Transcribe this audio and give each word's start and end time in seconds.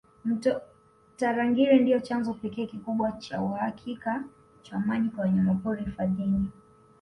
Mto 0.25 0.61
Tarangire 1.17 1.79
ndio 1.79 1.99
chanzo 1.99 2.33
pekee 2.33 2.65
kikubwa 2.65 3.09
na 3.09 3.17
cha 3.17 3.41
uhakika 3.41 4.23
cha 4.61 4.79
maji 4.79 5.09
kwa 5.09 5.21
wanyamapori 5.23 5.83
hifadhini 5.85 6.49